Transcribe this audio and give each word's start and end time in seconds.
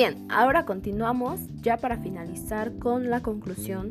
Bien, 0.00 0.28
ahora 0.30 0.64
continuamos 0.64 1.40
ya 1.60 1.76
para 1.76 1.96
finalizar 1.96 2.78
con 2.78 3.10
la 3.10 3.18
conclusión. 3.20 3.88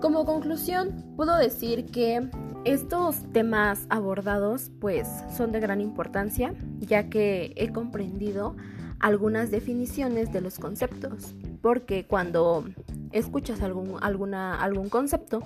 Como 0.00 0.24
conclusión, 0.24 1.04
puedo 1.16 1.36
decir 1.36 1.86
que 1.86 2.28
estos 2.64 3.24
temas 3.32 3.86
abordados 3.90 4.70
pues 4.80 5.08
son 5.36 5.50
de 5.50 5.58
gran 5.58 5.80
importancia, 5.80 6.54
ya 6.78 7.08
que 7.08 7.52
he 7.56 7.72
comprendido 7.72 8.54
algunas 9.00 9.50
definiciones 9.50 10.32
de 10.32 10.42
los 10.42 10.60
conceptos, 10.60 11.34
porque 11.60 12.06
cuando 12.06 12.66
escuchas 13.10 13.62
algún, 13.62 13.96
alguna, 14.02 14.62
algún 14.62 14.90
concepto, 14.90 15.42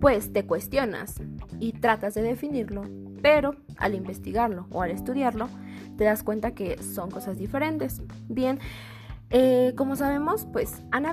pues 0.00 0.32
te 0.32 0.46
cuestionas 0.46 1.20
y 1.60 1.72
tratas 1.72 2.14
de 2.14 2.22
definirlo, 2.22 2.84
pero 3.20 3.56
al 3.76 3.94
investigarlo 3.94 4.68
o 4.70 4.80
al 4.80 4.90
estudiarlo, 4.90 5.50
te 5.98 6.04
das 6.04 6.22
cuenta 6.22 6.52
que 6.52 6.82
son 6.82 7.10
cosas 7.10 7.38
diferentes. 7.38 8.00
Bien, 8.28 8.58
eh, 9.34 9.72
como 9.76 9.96
sabemos, 9.96 10.46
pues 10.52 10.82
han, 10.90 11.06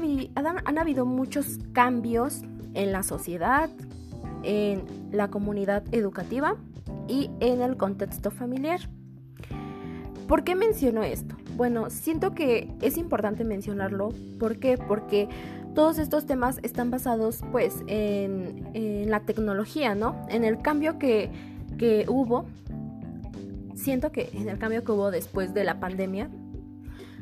habido 0.78 1.06
muchos 1.06 1.58
cambios 1.72 2.42
en 2.74 2.92
la 2.92 3.02
sociedad, 3.02 3.70
en 4.44 4.84
la 5.14 5.30
comunidad 5.30 5.84
educativa 5.94 6.58
y 7.08 7.32
en 7.40 7.62
el 7.62 7.78
contexto 7.78 8.30
familiar. 8.30 8.82
¿Por 10.28 10.44
qué 10.44 10.54
menciono 10.56 11.02
esto? 11.02 11.38
Bueno, 11.56 11.90
siento 11.90 12.36
que 12.36 12.70
es 12.82 12.98
importante 12.98 13.46
mencionarlo. 13.46 14.10
¿Por 14.38 14.60
qué? 14.60 14.78
Porque 14.78 15.30
todos 15.74 15.98
estos 15.98 16.26
temas 16.26 16.60
están 16.62 16.92
basados 16.92 17.42
pues 17.54 17.84
en, 17.88 19.10
la 19.10 19.22
tecnología, 19.22 19.96
¿no? 19.96 20.28
En 20.28 20.44
el 20.44 20.62
cambio 20.62 21.00
que, 21.00 21.32
que 21.78 22.06
hubo. 22.10 22.46
Siento 23.76 24.12
que 24.12 24.30
en 24.34 24.50
el 24.50 24.60
cambio 24.60 24.84
que 24.84 24.92
hubo 24.92 25.10
después 25.10 25.54
de 25.54 25.64
la 25.64 25.80
pandemia, 25.80 26.30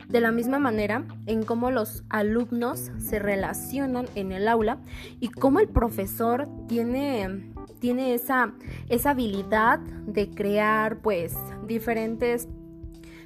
de 0.07 0.21
la 0.21 0.31
misma 0.31 0.59
manera, 0.59 1.03
en 1.25 1.43
cómo 1.43 1.69
los 1.71 2.03
alumnos 2.09 2.91
se 2.97 3.19
relacionan 3.19 4.05
en 4.15 4.31
el 4.31 4.47
aula 4.47 4.79
y 5.19 5.27
cómo 5.29 5.59
el 5.59 5.67
profesor 5.67 6.47
tiene, 6.67 7.51
tiene 7.79 8.13
esa, 8.13 8.53
esa 8.89 9.11
habilidad 9.11 9.79
de 9.79 10.29
crear 10.29 10.99
pues 11.01 11.35
diferentes 11.65 12.47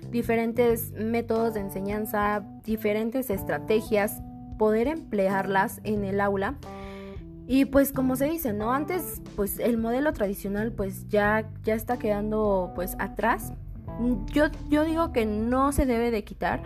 diferentes 0.09 0.91
métodos 0.91 1.53
de 1.53 1.61
enseñanza, 1.61 2.43
diferentes 2.63 3.29
estrategias, 3.29 4.21
poder 4.57 4.87
emplearlas 4.87 5.79
en 5.83 6.03
el 6.03 6.19
aula. 6.19 6.55
Y 7.47 7.65
pues 7.65 7.91
como 7.91 8.15
se 8.15 8.25
dice, 8.25 8.53
¿no? 8.53 8.73
Antes 8.73 9.21
pues 9.35 9.59
el 9.59 9.77
modelo 9.77 10.13
tradicional 10.13 10.71
pues 10.71 11.07
ya, 11.07 11.49
ya 11.63 11.75
está 11.75 11.97
quedando 11.97 12.71
pues 12.75 12.95
atrás. 12.99 13.53
Yo, 14.27 14.45
yo 14.69 14.83
digo 14.85 15.11
que 15.11 15.25
no 15.25 15.71
se 15.71 15.85
debe 15.85 16.11
de 16.11 16.23
quitar, 16.23 16.61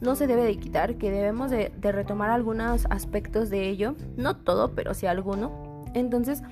no 0.00 0.14
se 0.14 0.26
debe 0.26 0.44
de 0.44 0.56
quitar, 0.58 0.96
que 0.96 1.10
debemos 1.10 1.50
de, 1.50 1.72
de 1.76 1.92
retomar 1.92 2.30
algunos 2.30 2.86
aspectos 2.90 3.50
de 3.50 3.68
ello, 3.68 3.94
no 4.16 4.36
todo, 4.36 4.74
pero 4.74 4.94
sí 4.94 5.06
alguno. 5.06 5.84
Entonces, 5.94 6.42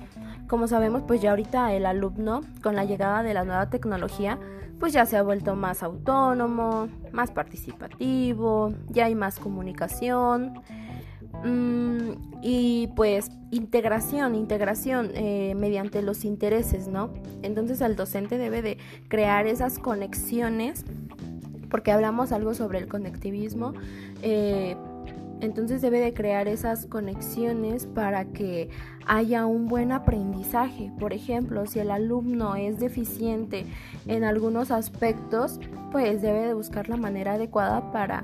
como 0.47 0.67
sabemos, 0.67 1.03
pues 1.07 1.21
ya 1.21 1.31
ahorita 1.31 1.73
el 1.73 1.85
alumno, 1.85 2.41
con 2.61 2.75
la 2.75 2.85
llegada 2.85 3.23
de 3.23 3.33
la 3.33 3.43
nueva 3.43 3.69
tecnología, 3.69 4.39
pues 4.79 4.93
ya 4.93 5.05
se 5.05 5.17
ha 5.17 5.23
vuelto 5.23 5.55
más 5.55 5.83
autónomo, 5.83 6.87
más 7.11 7.31
participativo, 7.31 8.73
ya 8.89 9.05
hay 9.05 9.15
más 9.15 9.39
comunicación 9.39 10.61
mm, 11.43 12.41
y 12.41 12.87
pues 12.95 13.29
integración, 13.51 14.35
integración 14.35 15.11
eh, 15.13 15.53
mediante 15.55 16.01
los 16.01 16.25
intereses, 16.25 16.87
¿no? 16.87 17.13
Entonces 17.43 17.81
el 17.81 17.95
docente 17.95 18.37
debe 18.37 18.61
de 18.61 18.77
crear 19.07 19.47
esas 19.47 19.79
conexiones, 19.79 20.85
porque 21.69 21.91
hablamos 21.91 22.31
algo 22.31 22.53
sobre 22.53 22.79
el 22.79 22.87
conectivismo, 22.87 23.73
eh, 24.21 24.75
entonces 25.39 25.81
debe 25.81 25.99
de 25.99 26.13
crear 26.13 26.47
esas 26.47 26.87
conexiones 26.87 27.85
para 27.85 28.25
que 28.25 28.69
haya 29.05 29.45
un 29.45 29.67
buen 29.67 29.91
aprendizaje. 29.91 30.91
Por 30.99 31.13
ejemplo, 31.13 31.65
si 31.67 31.79
el 31.79 31.91
alumno 31.91 32.55
es 32.55 32.79
deficiente 32.79 33.65
en 34.07 34.23
algunos 34.23 34.71
aspectos, 34.71 35.59
pues 35.91 36.21
debe 36.21 36.47
de 36.47 36.53
buscar 36.53 36.89
la 36.89 36.97
manera 36.97 37.33
adecuada 37.33 37.91
para 37.91 38.23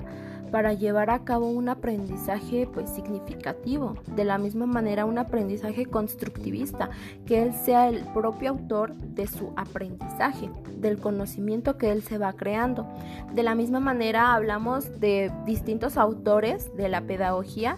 para 0.53 0.73
llevar 0.73 1.09
a 1.09 1.23
cabo 1.23 1.47
un 1.47 1.67
aprendizaje 1.67 2.69
pues 2.71 2.87
significativo, 2.91 3.95
de 4.15 4.23
la 4.23 4.37
misma 4.37 4.67
manera 4.67 5.03
un 5.03 5.17
aprendizaje 5.17 5.87
constructivista, 5.87 6.91
que 7.25 7.41
él 7.41 7.53
sea 7.55 7.89
el 7.89 8.03
propio 8.13 8.51
autor 8.51 8.93
de 8.93 9.25
su 9.25 9.51
aprendizaje, 9.55 10.51
del 10.77 10.99
conocimiento 10.99 11.79
que 11.79 11.89
él 11.91 12.03
se 12.03 12.19
va 12.19 12.33
creando. 12.33 12.85
De 13.33 13.41
la 13.41 13.55
misma 13.55 13.79
manera 13.79 14.35
hablamos 14.35 14.99
de 14.99 15.31
distintos 15.47 15.97
autores 15.97 16.69
de 16.77 16.87
la 16.87 17.01
pedagogía, 17.01 17.75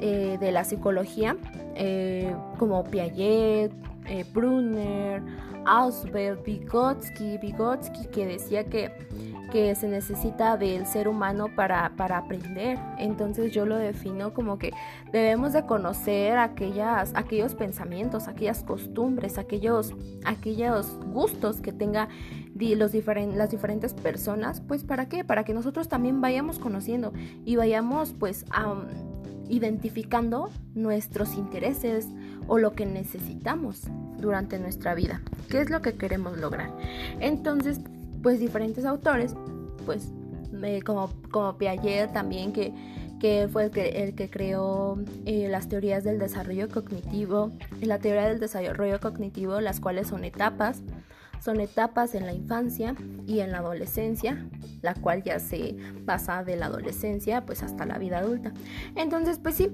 eh, 0.00 0.38
de 0.40 0.50
la 0.50 0.64
psicología, 0.64 1.36
eh, 1.76 2.34
como 2.58 2.82
Piaget, 2.82 3.70
eh, 4.08 4.24
Brunner, 4.32 5.22
Ausubel, 5.66 6.36
Vygotsky, 6.36 7.38
Vygotsky, 7.38 8.06
que 8.06 8.26
decía 8.26 8.64
que 8.64 8.90
que 9.50 9.74
se 9.74 9.88
necesita 9.88 10.56
del 10.56 10.86
ser 10.86 11.08
humano 11.08 11.46
para, 11.54 11.92
para, 11.96 12.18
aprender. 12.18 12.78
Entonces 12.98 13.52
yo 13.52 13.64
lo 13.66 13.76
defino 13.76 14.34
como 14.34 14.58
que 14.58 14.72
debemos 15.10 15.52
de 15.52 15.64
conocer 15.64 16.38
aquellas, 16.38 17.12
aquellos 17.14 17.54
pensamientos, 17.54 18.28
aquellas 18.28 18.62
costumbres, 18.62 19.38
aquellos, 19.38 19.94
aquellos 20.24 20.98
gustos 21.12 21.60
que 21.60 21.72
tenga 21.72 22.08
los 22.54 22.92
las 22.92 23.50
diferentes 23.50 23.94
personas. 23.94 24.60
Pues 24.60 24.84
para 24.84 25.08
qué? 25.08 25.24
Para 25.24 25.44
que 25.44 25.54
nosotros 25.54 25.88
también 25.88 26.20
vayamos 26.20 26.58
conociendo 26.58 27.12
y 27.44 27.56
vayamos 27.56 28.14
pues 28.18 28.44
identificando 29.48 30.50
nuestros 30.74 31.36
intereses 31.36 32.08
o 32.48 32.58
lo 32.58 32.72
que 32.72 32.86
necesitamos 32.86 33.82
durante 34.18 34.58
nuestra 34.58 34.94
vida. 34.94 35.20
¿Qué 35.48 35.60
es 35.60 35.70
lo 35.70 35.80
que 35.80 35.94
queremos 35.94 36.36
lograr? 36.38 36.72
Entonces, 37.20 37.80
pues 38.22 38.40
diferentes 38.40 38.84
autores, 38.84 39.34
pues 39.86 40.08
como, 40.84 41.10
como 41.30 41.56
Piaget 41.56 42.12
también, 42.12 42.52
que, 42.52 42.72
que 43.20 43.48
fue 43.50 43.64
el 43.64 43.70
que, 43.70 43.88
el 44.02 44.14
que 44.14 44.28
creó 44.28 44.98
eh, 45.24 45.48
las 45.48 45.68
teorías 45.68 46.04
del 46.04 46.18
desarrollo 46.18 46.68
cognitivo, 46.68 47.52
la 47.80 47.98
teoría 47.98 48.28
del 48.28 48.40
desarrollo 48.40 49.00
cognitivo, 49.00 49.60
las 49.60 49.80
cuales 49.80 50.08
son 50.08 50.24
etapas, 50.24 50.82
son 51.40 51.60
etapas 51.60 52.14
en 52.14 52.26
la 52.26 52.32
infancia 52.32 52.96
y 53.26 53.40
en 53.40 53.52
la 53.52 53.58
adolescencia, 53.58 54.44
la 54.82 54.94
cual 54.94 55.22
ya 55.22 55.38
se 55.38 55.76
basa 56.04 56.42
de 56.42 56.56
la 56.56 56.66
adolescencia 56.66 57.46
pues 57.46 57.62
hasta 57.62 57.86
la 57.86 57.98
vida 57.98 58.18
adulta. 58.18 58.52
Entonces, 58.96 59.38
pues 59.38 59.54
sí, 59.54 59.70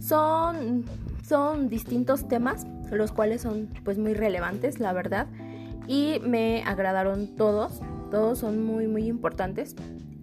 son, 0.00 0.84
son 1.26 1.68
distintos 1.68 2.28
temas, 2.28 2.66
los 2.90 3.12
cuales 3.12 3.42
son 3.42 3.68
pues 3.82 3.98
muy 3.98 4.14
relevantes, 4.14 4.78
la 4.78 4.92
verdad 4.92 5.26
y 5.86 6.20
me 6.24 6.62
agradaron 6.64 7.36
todos, 7.36 7.80
todos 8.10 8.38
son 8.38 8.64
muy 8.64 8.86
muy 8.86 9.06
importantes 9.06 9.74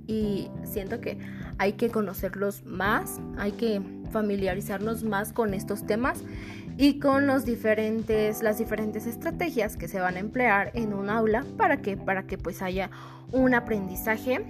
y 0.08 0.50
siento 0.64 1.00
que 1.00 1.20
hay 1.58 1.74
que 1.74 1.90
conocerlos 1.90 2.66
más, 2.66 3.20
hay 3.38 3.52
que 3.52 3.82
familiarizarnos 4.12 5.04
más 5.04 5.32
con 5.32 5.54
estos 5.54 5.86
temas 5.86 6.24
y 6.78 7.00
con 7.00 7.28
los 7.28 7.46
diferentes, 7.46 8.42
las 8.42 8.58
diferentes 8.58 9.06
estrategias 9.06 9.78
que 9.78 9.88
se 9.88 10.00
van 10.00 10.16
a 10.16 10.20
emplear 10.20 10.72
en 10.74 10.94
un 10.94 11.10
aula 11.10 11.46
para 11.58 11.78
que, 11.78 11.98
para 11.98 12.24
que 12.24 12.38
pues 12.38 12.62
haya 12.62 12.90
un 13.32 13.54
aprendizaje 13.54 14.46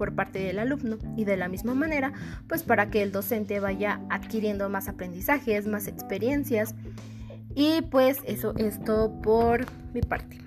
por 0.00 0.14
parte 0.14 0.38
del 0.38 0.58
alumno 0.58 0.96
y 1.14 1.24
de 1.24 1.36
la 1.36 1.48
misma 1.48 1.74
manera 1.74 2.14
pues 2.48 2.62
para 2.62 2.88
que 2.88 3.02
el 3.02 3.12
docente 3.12 3.60
vaya 3.60 4.00
adquiriendo 4.08 4.70
más 4.70 4.88
aprendizajes, 4.88 5.66
más 5.66 5.88
experiencias 5.88 6.74
y 7.54 7.82
pues 7.82 8.20
eso 8.24 8.54
es 8.56 8.82
todo 8.82 9.20
por 9.20 9.66
mi 9.92 10.00
parte. 10.00 10.38